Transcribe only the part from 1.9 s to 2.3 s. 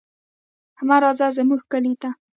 ته.